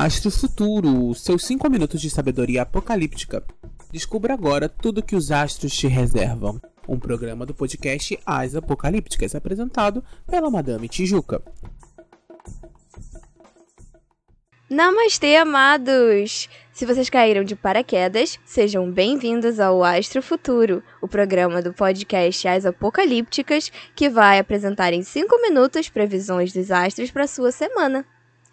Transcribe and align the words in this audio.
Astro 0.00 0.30
Futuro, 0.30 1.12
seus 1.12 1.44
5 1.44 1.68
minutos 1.68 2.00
de 2.00 2.08
sabedoria 2.08 2.62
apocalíptica. 2.62 3.42
Descubra 3.90 4.32
agora 4.32 4.68
tudo 4.68 5.02
que 5.02 5.16
os 5.16 5.32
astros 5.32 5.76
te 5.76 5.88
reservam. 5.88 6.62
Um 6.86 7.00
programa 7.00 7.44
do 7.44 7.52
podcast 7.52 8.16
As 8.24 8.54
Apocalípticas, 8.54 9.34
apresentado 9.34 10.04
pela 10.24 10.52
Madame 10.52 10.88
Tijuca. 10.88 11.42
Namastê, 14.70 15.34
amados! 15.34 16.48
Se 16.72 16.86
vocês 16.86 17.10
caíram 17.10 17.42
de 17.42 17.56
paraquedas, 17.56 18.38
sejam 18.46 18.88
bem-vindos 18.88 19.58
ao 19.58 19.82
Astro 19.82 20.22
Futuro, 20.22 20.80
o 21.02 21.08
programa 21.08 21.60
do 21.60 21.74
podcast 21.74 22.46
As 22.46 22.64
Apocalípticas, 22.64 23.72
que 23.96 24.08
vai 24.08 24.38
apresentar 24.38 24.92
em 24.92 25.02
5 25.02 25.42
minutos 25.42 25.88
previsões 25.88 26.52
dos 26.52 26.70
astros 26.70 27.10
para 27.10 27.26
sua 27.26 27.50
semana. 27.50 28.06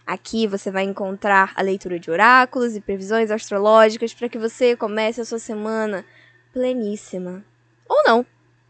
Aqui 0.05 0.45
você 0.45 0.69
vai 0.69 0.83
encontrar 0.83 1.51
a 1.55 1.64
leitura 1.64 1.97
de 1.97 2.11
oráculos 2.11 2.75
e 2.75 2.82
previsões 2.82 3.32
astrológicas 3.32 4.13
para 4.13 4.29
que 4.29 4.37
você 4.37 4.75
comece 4.75 5.19
a 5.19 5.25
sua 5.25 5.39
semana 5.39 6.05
pleníssima. 6.54 7.43
Ou 7.89 8.04
não. 8.04 8.25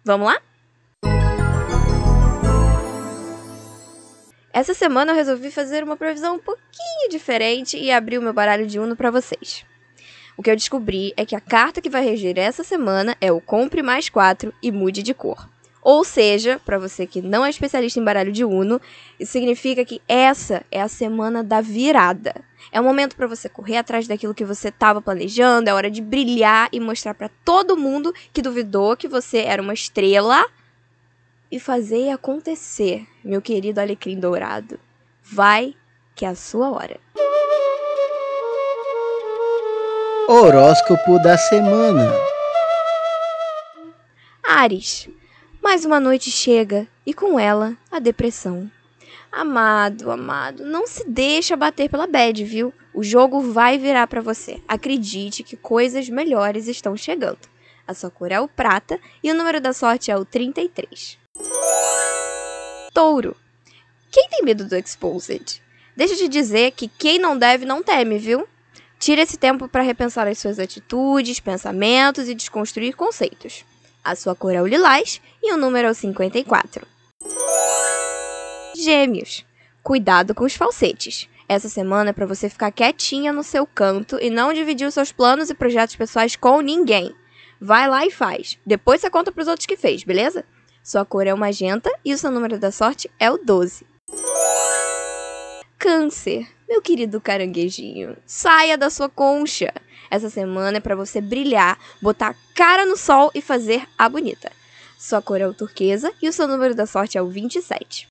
Vamos 0.06 0.28
lá? 0.28 0.42
Essa 4.54 4.74
semana 4.74 5.12
eu 5.12 5.16
resolvi 5.16 5.52
fazer 5.52 5.84
uma 5.84 5.98
previsão 5.98 6.36
um 6.36 6.40
pouquinho 6.40 7.10
diferente 7.10 7.78
e 7.78 7.92
abrir 7.92 8.18
o 8.18 8.22
meu 8.22 8.32
baralho 8.32 8.66
de 8.66 8.80
Uno 8.80 8.96
para 8.96 9.12
vocês. 9.12 9.66
O 10.38 10.44
que 10.44 10.50
eu 10.50 10.56
descobri 10.56 11.14
é 11.18 11.26
que 11.26 11.36
a 11.36 11.42
carta 11.42 11.82
que 11.82 11.90
vai 11.90 12.06
reger 12.06 12.38
essa 12.38 12.64
semana 12.64 13.18
é 13.20 13.30
o 13.30 13.42
Compre 13.42 13.84
mais 13.84 14.08
4 14.08 14.54
e 14.64 14.72
Mude 14.72 15.04
de 15.04 15.14
cor. 15.14 15.50
Ou 15.86 16.04
seja, 16.04 16.60
para 16.66 16.80
você 16.80 17.06
que 17.06 17.22
não 17.22 17.46
é 17.46 17.50
especialista 17.52 18.00
em 18.00 18.04
baralho 18.04 18.32
de 18.32 18.44
Uno, 18.44 18.82
isso 19.20 19.34
significa 19.34 19.86
que 19.86 20.02
essa 20.08 20.66
é 20.72 20.82
a 20.82 20.88
semana 20.88 21.44
da 21.44 21.62
virada. 21.62 22.34
É 22.72 22.82
o 22.82 22.84
momento 22.84 23.16
para 23.16 23.28
você 23.28 23.48
correr 23.48 23.78
atrás 23.78 24.08
daquilo 24.08 24.34
que 24.34 24.44
você 24.44 24.70
estava 24.70 25.00
planejando, 25.00 25.70
é 25.70 25.74
hora 25.76 25.92
de 25.92 26.02
brilhar 26.02 26.70
e 26.72 26.80
mostrar 26.80 27.14
para 27.14 27.30
todo 27.46 27.78
mundo 27.78 28.12
que 28.34 28.42
duvidou 28.42 28.98
que 28.98 29.08
você 29.08 29.42
era 29.42 29.62
uma 29.62 29.76
estrela 29.76 30.44
e 31.52 31.60
fazer 31.60 32.10
acontecer, 32.10 33.06
meu 33.24 33.40
querido 33.40 33.80
alecrim 33.80 34.20
dourado. 34.20 34.80
Vai 35.22 35.76
que 36.16 36.26
é 36.26 36.30
a 36.30 36.36
sua 36.36 36.72
hora. 36.72 37.00
Horóscopo 40.28 41.20
da 41.20 41.38
semana. 41.38 42.12
Ares. 44.44 45.08
Mais 45.66 45.84
uma 45.84 46.00
noite 46.00 46.30
chega 46.30 46.88
e 47.04 47.12
com 47.12 47.40
ela 47.40 47.76
a 47.92 47.98
depressão. 47.98 48.70
Amado, 49.32 50.12
amado, 50.12 50.64
não 50.64 50.86
se 50.86 51.04
deixa 51.10 51.56
bater 51.56 51.90
pela 51.90 52.06
bad, 52.06 52.44
viu? 52.44 52.72
O 52.94 53.04
jogo 53.04 53.42
vai 53.42 53.76
virar 53.80 54.06
para 54.06 54.22
você. 54.22 54.62
Acredite 54.68 55.42
que 55.42 55.58
coisas 55.58 56.08
melhores 56.08 56.68
estão 56.68 56.96
chegando. 56.96 57.40
A 57.88 57.96
sua 57.96 58.12
cor 58.12 58.32
é 58.32 58.40
o 58.40 58.48
prata 58.48 59.00
e 59.24 59.32
o 59.32 59.34
número 59.34 59.60
da 59.60 59.74
sorte 59.74 60.12
é 60.12 60.16
o 60.16 60.24
33. 60.24 61.18
Touro. 62.94 63.36
Quem 64.12 64.30
tem 64.30 64.44
medo 64.44 64.66
do 64.66 64.76
Exposed? 64.76 65.64
Deixa 65.98 66.16
de 66.16 66.28
dizer 66.28 66.74
que 66.74 66.88
quem 66.88 67.18
não 67.18 67.36
deve 67.36 67.66
não 67.66 67.82
teme, 67.82 68.20
viu? 68.20 68.48
Tire 69.00 69.22
esse 69.22 69.36
tempo 69.36 69.68
para 69.68 69.82
repensar 69.82 70.28
as 70.28 70.38
suas 70.38 70.60
atitudes, 70.60 71.40
pensamentos 71.40 72.30
e 72.30 72.36
desconstruir 72.36 72.96
conceitos. 72.96 73.66
A 74.06 74.16
sua 74.16 74.36
cor 74.36 74.54
é 74.54 74.62
o 74.62 74.68
lilás 74.68 75.20
e 75.42 75.52
o 75.52 75.58
número 75.58 75.88
é 75.88 75.92
o 75.92 75.96
54. 75.96 76.86
Gêmeos. 78.78 79.44
Cuidado 79.82 80.36
com 80.36 80.44
os 80.44 80.54
falsetes. 80.54 81.28
Essa 81.50 81.68
semana 81.68 82.12
é 82.12 82.14
para 82.14 82.28
você 82.28 82.48
ficar 82.48 82.72
quietinha 82.72 83.34
no 83.34 83.42
seu 83.42 83.66
canto 83.66 84.20
e 84.22 84.30
não 84.30 84.54
dividir 84.54 84.88
os 84.88 84.94
seus 84.94 85.12
planos 85.12 85.50
e 85.50 85.56
projetos 85.56 85.96
pessoais 85.96 86.36
com 86.36 86.62
ninguém. 86.62 87.16
Vai 87.60 87.90
lá 87.90 88.06
e 88.06 88.12
faz. 88.12 88.60
Depois 88.64 89.02
você 89.02 89.10
conta 89.10 89.32
para 89.32 89.42
os 89.42 89.48
outros 89.48 89.66
que 89.66 89.76
fez, 89.76 90.04
beleza? 90.04 90.46
Sua 90.84 91.04
cor 91.04 91.26
é 91.26 91.34
o 91.34 91.38
magenta 91.38 91.92
e 92.06 92.14
o 92.14 92.18
seu 92.18 92.30
número 92.30 92.60
da 92.60 92.72
sorte 92.72 93.10
é 93.20 93.32
o 93.32 93.40
12. 93.40 93.88
Câncer. 95.86 96.48
Meu 96.68 96.82
querido 96.82 97.22
caranguejinho, 97.22 98.18
saia 98.26 98.76
da 98.76 98.90
sua 98.90 99.08
concha. 99.08 99.72
Essa 100.10 100.32
semana 100.32 100.78
é 100.78 100.80
para 100.80 100.96
você 100.96 101.22
brilhar, 101.22 101.78
botar 102.02 102.30
a 102.30 102.36
cara 102.56 102.88
no 102.88 102.98
sol 102.98 103.30
e 103.36 103.40
fazer 103.40 103.88
a 103.96 104.10
bonita. 104.10 104.52
Sua 104.98 105.22
cor 105.22 105.40
é 105.40 105.48
o 105.48 105.54
turquesa 105.54 106.12
e 106.20 106.28
o 106.28 106.34
seu 106.34 106.48
número 106.48 106.74
da 106.74 106.88
sorte 106.88 107.20
é 107.20 107.22
o 107.22 107.28
27. 107.28 108.08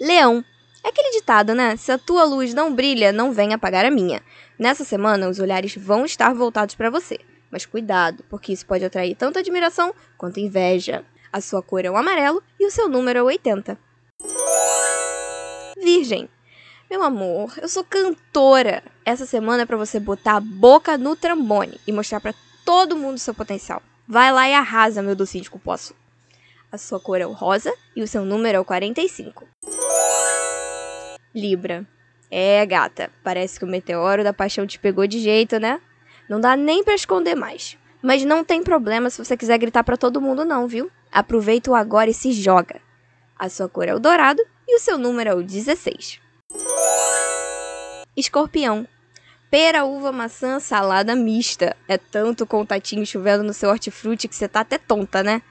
Leão. 0.00 0.44
É 0.84 0.88
aquele 0.90 1.18
ditado, 1.18 1.52
né? 1.52 1.76
Se 1.76 1.90
a 1.90 1.98
tua 1.98 2.22
luz 2.22 2.54
não 2.54 2.72
brilha, 2.72 3.10
não 3.10 3.32
venha 3.32 3.56
apagar 3.56 3.84
a 3.84 3.90
minha. 3.90 4.22
Nessa 4.56 4.84
semana, 4.84 5.28
os 5.28 5.40
olhares 5.40 5.74
vão 5.74 6.04
estar 6.04 6.32
voltados 6.32 6.76
para 6.76 6.90
você. 6.90 7.18
Mas 7.50 7.66
cuidado, 7.66 8.22
porque 8.30 8.52
isso 8.52 8.64
pode 8.64 8.84
atrair 8.84 9.16
tanto 9.16 9.40
admiração 9.40 9.92
quanto 10.16 10.38
inveja. 10.38 11.04
A 11.32 11.40
sua 11.40 11.60
cor 11.60 11.84
é 11.84 11.90
o 11.90 11.96
amarelo 11.96 12.40
e 12.60 12.66
o 12.66 12.70
seu 12.70 12.88
número 12.88 13.18
é 13.18 13.22
o 13.22 13.26
80. 13.26 13.76
Virgem. 15.82 16.28
Meu 16.88 17.02
amor, 17.02 17.52
eu 17.60 17.68
sou 17.68 17.82
cantora. 17.82 18.84
Essa 19.04 19.26
semana 19.26 19.64
é 19.64 19.66
para 19.66 19.76
você 19.76 19.98
botar 19.98 20.36
a 20.36 20.40
boca 20.40 20.96
no 20.96 21.16
trombone 21.16 21.80
e 21.86 21.92
mostrar 21.92 22.20
para 22.20 22.34
todo 22.64 22.96
mundo 22.96 23.18
seu 23.18 23.34
potencial. 23.34 23.82
Vai 24.06 24.32
lá 24.32 24.48
e 24.48 24.54
arrasa, 24.54 25.02
meu 25.02 25.16
docinho 25.16 25.42
de 25.42 25.50
cupoço. 25.50 25.94
A 26.70 26.78
sua 26.78 27.00
cor 27.00 27.20
é 27.20 27.26
o 27.26 27.32
rosa 27.32 27.74
e 27.96 28.02
o 28.02 28.06
seu 28.06 28.24
número 28.24 28.58
é 28.58 28.60
o 28.60 28.64
45. 28.64 29.44
Libra. 31.34 31.84
É, 32.30 32.64
gata, 32.64 33.10
parece 33.24 33.58
que 33.58 33.64
o 33.64 33.68
meteoro 33.68 34.22
da 34.22 34.32
paixão 34.32 34.66
te 34.66 34.78
pegou 34.78 35.06
de 35.06 35.18
jeito, 35.18 35.58
né? 35.58 35.80
Não 36.28 36.40
dá 36.40 36.56
nem 36.56 36.84
para 36.84 36.94
esconder 36.94 37.34
mais. 37.34 37.76
Mas 38.00 38.24
não 38.24 38.44
tem 38.44 38.62
problema 38.62 39.10
se 39.10 39.22
você 39.22 39.36
quiser 39.36 39.58
gritar 39.58 39.82
para 39.82 39.96
todo 39.96 40.20
mundo 40.20 40.44
não, 40.44 40.68
viu? 40.68 40.90
Aproveita 41.10 41.70
o 41.70 41.74
agora 41.74 42.08
e 42.08 42.14
se 42.14 42.32
joga. 42.32 42.80
A 43.36 43.48
sua 43.48 43.68
cor 43.68 43.88
é 43.88 43.94
o 43.94 43.98
dourado 43.98 44.42
e 44.72 44.76
o 44.76 44.80
seu 44.80 44.96
número 44.96 45.28
é 45.28 45.34
o 45.34 45.42
16. 45.42 46.18
Escorpião. 48.16 48.88
Pera, 49.50 49.84
uva, 49.84 50.10
maçã, 50.10 50.58
salada 50.58 51.14
mista. 51.14 51.76
É 51.86 51.98
tanto 51.98 52.46
contatinho 52.46 53.04
chovendo 53.04 53.42
no 53.42 53.52
seu 53.52 53.68
hortifruti 53.68 54.26
que 54.26 54.34
você 54.34 54.48
tá 54.48 54.60
até 54.60 54.78
tonta, 54.78 55.22
né? 55.22 55.42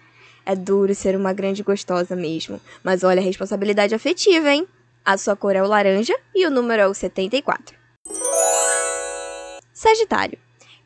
É 0.44 0.56
duro 0.56 0.96
ser 0.96 1.16
uma 1.16 1.34
grande 1.34 1.62
gostosa 1.62 2.16
mesmo. 2.16 2.60
Mas 2.84 3.04
olha 3.04 3.22
a 3.22 3.24
responsabilidade 3.24 3.94
afetiva, 3.94 4.50
hein? 4.50 4.68
A 5.06 5.16
sua 5.20 5.36
cor 5.36 5.56
é 5.56 5.62
o 5.62 5.68
laranja 5.68 6.18
e 6.34 6.48
o 6.48 6.50
número 6.50 6.82
é 6.82 6.88
o 6.88 6.94
74. 6.94 7.76
Sagitário. 9.72 10.40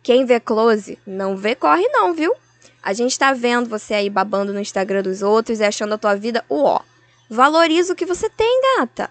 Quem 0.03 0.25
vê 0.25 0.41
close, 0.41 0.99
não 1.07 1.37
vê 1.37 1.55
corre 1.55 1.87
não, 1.87 2.13
viu? 2.13 2.33
A 2.83 2.91
gente 2.91 3.17
tá 3.17 3.31
vendo 3.31 3.69
você 3.69 3.93
aí 3.93 4.09
babando 4.09 4.51
no 4.51 4.59
Instagram 4.59 5.03
dos 5.03 5.21
outros 5.21 5.61
e 5.61 5.63
achando 5.63 5.93
a 5.93 5.97
tua 5.97 6.15
vida 6.15 6.43
o 6.49 6.63
ó. 6.63 6.81
Valoriza 7.29 7.93
o 7.93 7.95
que 7.95 8.05
você 8.05 8.29
tem, 8.29 8.61
gata. 8.77 9.09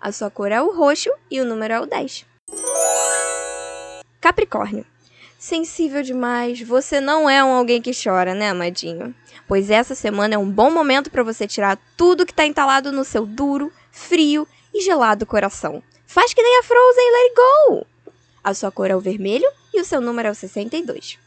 A 0.00 0.12
sua 0.12 0.30
cor 0.30 0.52
é 0.52 0.62
o 0.62 0.72
roxo 0.72 1.10
e 1.30 1.40
o 1.40 1.44
número 1.44 1.74
é 1.74 1.80
o 1.80 1.86
10. 1.86 2.24
Capricórnio. 4.20 4.86
Sensível 5.38 6.02
demais, 6.02 6.60
você 6.60 7.00
não 7.00 7.28
é 7.28 7.42
um 7.42 7.52
alguém 7.52 7.80
que 7.80 7.92
chora, 7.92 8.34
né, 8.34 8.50
amadinho? 8.50 9.14
Pois 9.46 9.70
essa 9.70 9.94
semana 9.94 10.34
é 10.34 10.38
um 10.38 10.50
bom 10.50 10.70
momento 10.70 11.10
para 11.10 11.22
você 11.22 11.46
tirar 11.46 11.78
tudo 11.96 12.26
que 12.26 12.34
tá 12.34 12.44
entalado 12.44 12.92
no 12.92 13.04
seu 13.04 13.24
duro, 13.24 13.72
frio 13.90 14.46
e 14.74 14.80
gelado 14.80 15.26
coração. 15.26 15.82
Faz 16.06 16.32
que 16.34 16.42
nem 16.42 16.58
a 16.58 16.62
Frozen, 16.62 17.12
let 17.12 17.22
it 17.22 17.34
go! 17.36 17.86
A 18.42 18.54
sua 18.54 18.70
cor 18.70 18.90
é 18.90 18.96
o 18.96 19.00
vermelho 19.00 19.48
e 19.74 19.80
o 19.80 19.84
seu 19.84 20.00
número 20.00 20.28
é 20.28 20.30
o 20.30 20.34
62. 20.34 21.18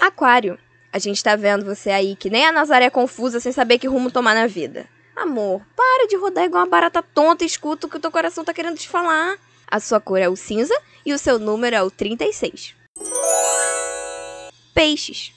Aquário. 0.00 0.58
A 0.92 0.98
gente 0.98 1.24
tá 1.24 1.34
vendo 1.34 1.64
você 1.64 1.90
aí 1.90 2.14
que 2.14 2.28
nem 2.28 2.44
a 2.44 2.52
Nazaré 2.52 2.90
confusa 2.90 3.40
sem 3.40 3.50
saber 3.50 3.78
que 3.78 3.88
rumo 3.88 4.10
tomar 4.10 4.34
na 4.34 4.46
vida. 4.46 4.86
Amor, 5.16 5.62
para 5.74 6.06
de 6.06 6.16
rodar 6.16 6.44
igual 6.44 6.64
uma 6.64 6.68
barata 6.68 7.02
tonta 7.02 7.44
e 7.44 7.46
escuta 7.46 7.86
o 7.86 7.90
que 7.90 7.96
o 7.96 8.00
teu 8.00 8.10
coração 8.10 8.44
tá 8.44 8.52
querendo 8.52 8.76
te 8.76 8.88
falar. 8.88 9.38
A 9.66 9.80
sua 9.80 10.00
cor 10.00 10.18
é 10.18 10.28
o 10.28 10.36
cinza 10.36 10.78
e 11.06 11.14
o 11.14 11.18
seu 11.18 11.38
número 11.38 11.74
é 11.74 11.82
o 11.82 11.90
36. 11.90 12.74
Peixes. 14.74 15.32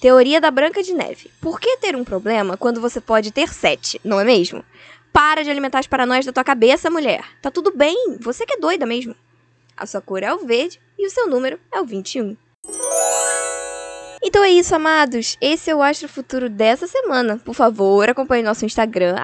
Teoria 0.00 0.40
da 0.40 0.50
Branca 0.50 0.80
de 0.80 0.94
Neve. 0.94 1.28
Por 1.40 1.58
que 1.58 1.76
ter 1.78 1.96
um 1.96 2.04
problema 2.04 2.56
quando 2.56 2.80
você 2.80 3.00
pode 3.00 3.32
ter 3.32 3.52
sete, 3.52 4.00
não 4.04 4.20
é 4.20 4.24
mesmo? 4.24 4.64
Para 5.12 5.42
de 5.42 5.50
alimentar 5.50 5.80
as 5.80 5.88
paranoias 5.88 6.24
da 6.24 6.32
tua 6.32 6.44
cabeça, 6.44 6.88
mulher. 6.88 7.24
Tá 7.42 7.50
tudo 7.50 7.72
bem, 7.76 8.16
você 8.20 8.46
que 8.46 8.54
é 8.54 8.60
doida 8.60 8.86
mesmo. 8.86 9.14
A 9.76 9.86
sua 9.86 10.00
cor 10.00 10.22
é 10.22 10.32
o 10.32 10.46
verde 10.46 10.80
e 10.96 11.04
o 11.04 11.10
seu 11.10 11.26
número 11.28 11.58
é 11.72 11.80
o 11.80 11.84
21. 11.84 12.36
Então 14.22 14.44
é 14.44 14.50
isso, 14.50 14.74
amados. 14.74 15.38
Esse 15.40 15.70
é 15.70 15.74
o 15.74 15.82
Astro 15.82 16.08
Futuro 16.08 16.50
dessa 16.50 16.86
semana. 16.86 17.38
Por 17.38 17.54
favor, 17.54 18.08
acompanhe 18.08 18.42
nosso 18.42 18.66
Instagram, 18.66 19.16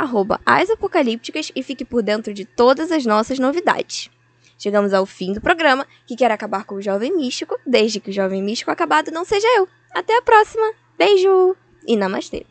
asapocalípticas, 0.44 1.52
e 1.54 1.62
fique 1.62 1.84
por 1.84 2.02
dentro 2.02 2.32
de 2.32 2.44
todas 2.44 2.90
as 2.90 3.04
nossas 3.04 3.38
novidades. 3.38 4.10
Chegamos 4.58 4.94
ao 4.94 5.04
fim 5.04 5.34
do 5.34 5.40
programa, 5.40 5.86
que 6.06 6.16
quer 6.16 6.30
acabar 6.30 6.64
com 6.64 6.76
o 6.76 6.82
Jovem 6.82 7.14
Místico, 7.14 7.58
desde 7.66 8.00
que 8.00 8.08
o 8.08 8.12
Jovem 8.12 8.42
Místico 8.42 8.70
acabado 8.70 9.10
não 9.10 9.24
seja 9.24 9.46
eu. 9.58 9.68
Até 9.94 10.16
a 10.16 10.22
próxima. 10.22 10.72
Beijo 10.98 11.54
e 11.86 11.94
namastê. 11.94 12.46